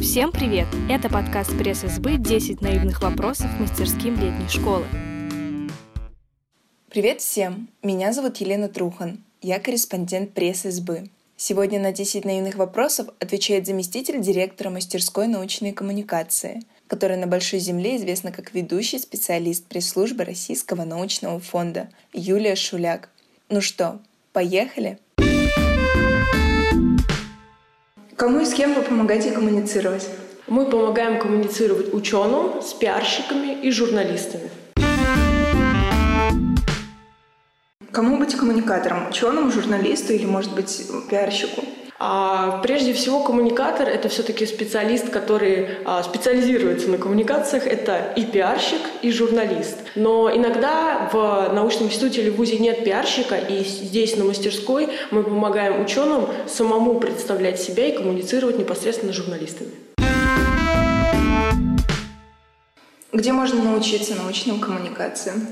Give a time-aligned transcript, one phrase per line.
[0.00, 0.68] Всем привет!
[0.88, 4.84] Это подкаст пресс-избы «10 наивных вопросов мастерским летней школы».
[6.90, 7.68] Привет всем!
[7.82, 9.24] Меня зовут Елена Трухан.
[9.42, 11.10] Я корреспондент пресс-избы.
[11.36, 17.96] Сегодня на 10 наивных вопросов отвечает заместитель директора мастерской научной коммуникации, которая на Большой Земле
[17.96, 23.08] известна как ведущий специалист пресс-службы Российского научного фонда Юлия Шуляк.
[23.48, 24.00] Ну что,
[24.32, 24.98] поехали?
[28.16, 30.08] Кому и с кем вы помогаете коммуницировать?
[30.46, 34.50] Мы помогаем коммуницировать ученым, с пиарщиками и журналистами.
[37.90, 39.08] Кому быть коммуникатором?
[39.08, 41.64] Ученому, журналисту или, может быть, пиарщику?
[41.98, 47.66] А, прежде всего, коммуникатор— это все-таки специалист, который а, специализируется на коммуникациях.
[47.66, 49.78] Это и пиарщик, и журналист.
[49.94, 55.22] Но иногда в научном институте или в ВУЗе нет пиарщика, и здесь, на мастерской, мы
[55.22, 59.70] помогаем ученым самому представлять себя и коммуницировать непосредственно с журналистами.
[63.12, 65.46] Где можно научиться научным коммуникациям?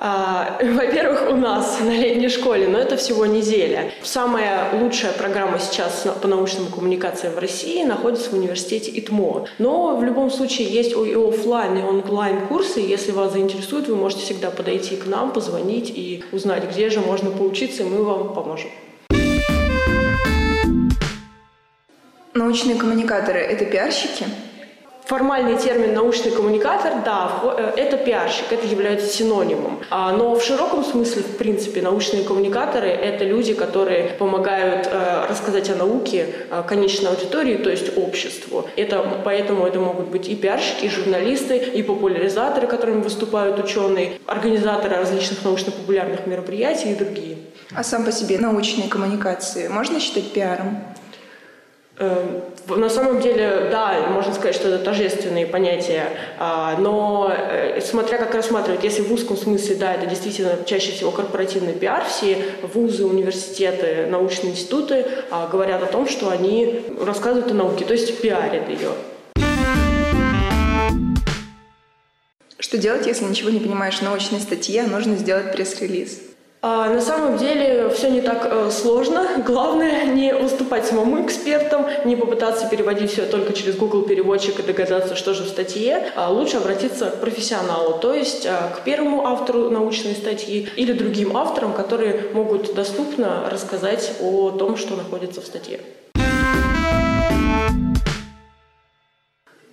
[0.00, 3.90] А, во-первых, у нас на летней школе, но это всего неделя.
[4.02, 9.46] Самая лучшая программа сейчас по научным коммуникациям в России находится в университете ИТМО.
[9.58, 12.78] Но в любом случае есть и офлайн, и онлайн курсы.
[12.78, 17.30] Если вас заинтересует, вы можете всегда подойти к нам, позвонить и узнать, где же можно
[17.32, 18.70] поучиться, и мы вам поможем.
[22.34, 24.26] Научные коммуникаторы— это пиарщики?
[25.08, 29.80] Формальный термин «научный коммуникатор», да, э, это пиарщик, это является синонимом.
[29.88, 35.70] А, но в широком смысле, в принципе, научные коммуникаторы– это люди, которые помогают э, рассказать
[35.70, 38.68] о науке э, конечной аудитории, то есть обществу.
[38.76, 44.94] Это, поэтому это могут быть и пиарщики, и журналисты, и популяризаторы, которыми выступают ученые, организаторы
[44.94, 47.38] различных научно-популярных мероприятий и другие.
[47.74, 50.82] А сам по себе научные коммуникации можно считать пиаром?
[52.68, 58.34] На самом деле, да, можно сказать, что это торжественные понятия, а, но э, смотря как
[58.34, 62.36] рассматривать, если в узком смысле, да, это действительно чаще всего корпоративный пиар, все
[62.74, 68.20] вузы, университеты, научные институты а, говорят о том, что они рассказывают о науке, то есть
[68.20, 68.90] пиарят ее.
[72.58, 76.27] Что делать, если ничего не понимаешь в научной статье, а нужно сделать пресс-релиз?
[76.60, 79.28] А, на самом деле все не так э, сложно.
[79.46, 85.14] Главное не выступать самому экспертом, не попытаться переводить все только через Google переводчик и догадаться,
[85.14, 86.10] что же в статье.
[86.16, 91.36] А лучше обратиться к профессионалу, то есть э, к первому автору научной статьи или другим
[91.36, 95.78] авторам, которые могут доступно рассказать о том, что находится в статье.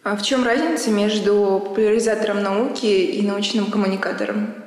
[0.04, 4.65] А в чем разница между популяризатором науки и научным коммуникатором?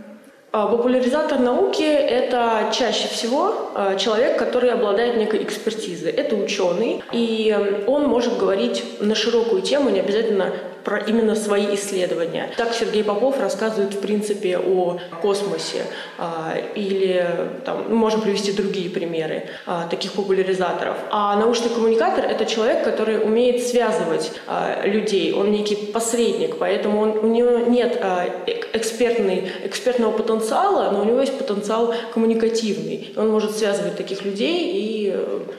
[0.50, 6.10] А, популяризатор науки– это чаще всего а, человек, который обладает некой экспертизой.
[6.10, 10.54] Это ученый, и он может говорить на широкую тему, не обязательно
[10.88, 12.48] про именно свои исследования.
[12.56, 15.82] Так Сергей Попов рассказывает, в принципе, о космосе.
[16.16, 17.26] А, или
[17.66, 20.96] там, мы можем привести другие примеры а, таких популяризаторов.
[21.10, 25.34] А научный коммуникатор— это человек, который умеет связывать а, людей.
[25.34, 28.02] Он некий посредник, поэтому он, у него нет
[28.72, 33.12] экспертный, экспертного потенциала, но у него есть потенциал коммуникативный.
[33.16, 35.14] Он может связывать таких людей и,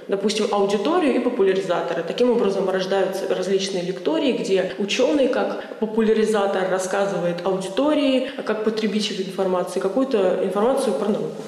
[0.07, 2.03] допустим, аудиторию и популяризаторы.
[2.03, 9.80] Таким образом рождаются различные лектории, где ученые ученый, как популяризатор рассказывает аудитории, как потребитель информации,
[9.80, 11.44] какую-то информацию про науку.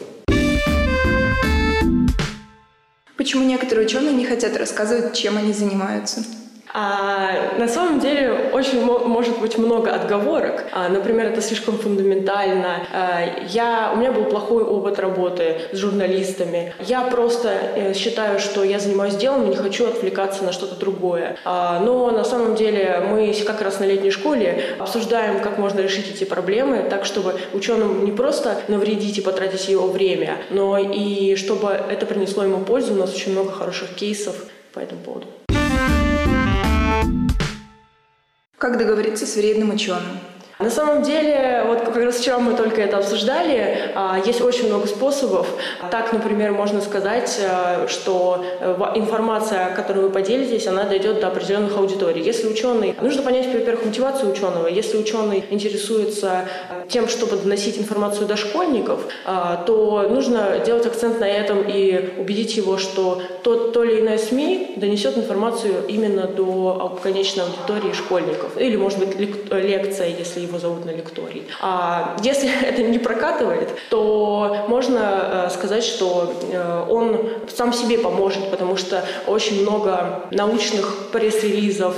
[3.18, 6.22] Почему некоторые ученые не хотят рассказывать, чем они занимаются?
[6.74, 10.66] А, на самом деле очень может быть много отговорок.
[10.72, 12.88] А, например, это слишком фундаментально.
[12.94, 16.74] А, я, у меня был плохой опыт работы с журналистами.
[16.80, 21.38] Я просто э, считаю, что я занимаюсь делом и не хочу отвлекаться на что-то другое.
[21.44, 26.10] А, но на самом деле мы как раз на летней школе обсуждаем, как можно решить
[26.14, 31.70] эти проблемы так, чтобы ученым не просто навредить и потратить его время, но и чтобы
[31.70, 32.94] это принесло ему пользу.
[32.94, 34.36] У нас очень много хороших кейсов
[34.74, 35.28] по этому поводу.
[38.62, 40.20] Как договориться с вредным ученым?
[40.60, 44.86] На самом деле, вот как раз вчера мы только это обсуждали, а, есть очень много
[44.86, 45.48] способов.
[45.90, 51.76] Так, например, можно сказать, э, что э, информация, которую вы поделитесь, она дойдет до определенных
[51.76, 52.22] аудиторий.
[52.22, 52.96] Если ученый...
[53.02, 54.68] Нужно понять, во-первых, мотивацию ученого.
[54.68, 56.48] Если ученый интересуется
[56.90, 59.02] тем, чтобы доносить информацию до школьников,
[59.66, 64.74] то нужно делать акцент на этом и убедить его, что тот, то или иное СМИ
[64.78, 68.58] донесет информацию именно до конечной аудитории школьников.
[68.58, 69.16] Или, может быть,
[69.52, 71.44] лекция, если его зовут на лекторий.
[71.62, 76.34] А если это не прокатывает, то можно сказать, что
[76.90, 81.96] он сам себе поможет, потому что очень много научных пресс-релизов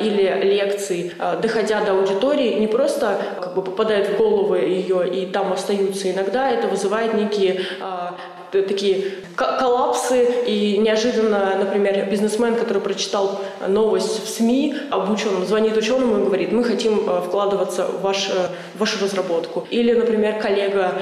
[0.00, 5.52] или лекций, доходя до аудитории, не просто как бы попадают в головы ее и там
[5.52, 6.10] остаются.
[6.10, 7.60] Иногда это вызывает некие
[8.52, 16.20] такие коллапсы, и неожиданно, например, бизнесмен, который прочитал новость в СМИ об ученом, звонит ученому
[16.20, 18.28] и говорит, мы хотим вкладываться в, ваш,
[18.74, 19.66] в вашу разработку.
[19.70, 20.92] Или, например, коллега,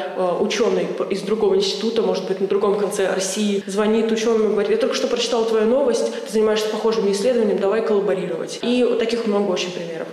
[0.40, 4.76] ученый из другого института, может быть, на другом конце России, звонит ученому и говорит, я
[4.76, 8.60] только что прочитал твою новость, ты занимаешься похожими исследованиями, давай коллаборировать.
[8.62, 10.06] И таких много очень примеров.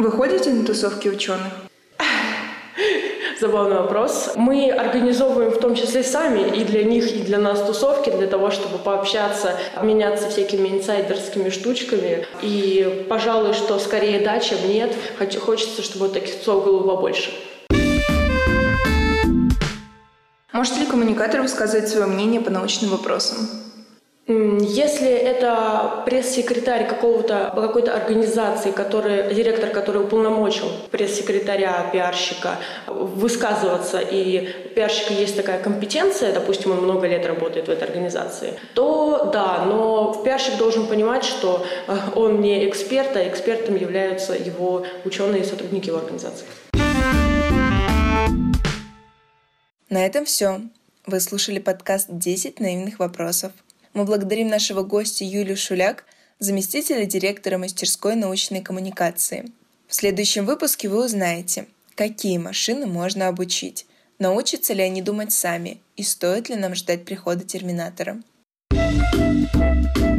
[0.00, 1.52] Вы ходите на тусовки ученых?
[3.38, 4.32] Забавный вопрос.
[4.34, 8.50] Мы организовываем в том числе сами и для них, и для нас тусовки, для того,
[8.50, 12.26] чтобы пообщаться, обменяться всякими инсайдерскими штучками.
[12.40, 14.96] И, пожалуй, что скорее да, чем нет.
[15.38, 17.32] Хочется, чтобы таких тусовок было побольше.
[20.50, 23.69] Можете ли коммуникатор высказывать свое мнение по научным вопросам?
[24.30, 34.68] Если это пресс-секретарь какого-то, какой-то организации, который, директор, который уполномочил пресс-секретаря, пиарщика высказываться, и у
[34.68, 40.22] пиарщика есть такая компетенция, допустим, он много лет работает в этой организации, то да, но
[40.24, 45.88] пиарщик должен понимать, что э, он не эксперт, а экспертом являются его ученые и сотрудники
[45.88, 46.46] его организации.
[49.88, 50.60] На этом все.
[51.04, 53.50] Вы слушали подкаст «10 наивных вопросов».
[53.92, 56.04] Мы благодарим нашего гостя Юлию Шуляк,
[56.38, 59.50] заместителя директора мастерской научной коммуникации.
[59.88, 61.66] В следующем выпуске вы узнаете,
[61.96, 63.86] какие машины можно обучить,
[64.18, 68.22] научатся ли они думать сами и стоит ли нам ждать прихода терминатора.
[68.72, 70.09] thank you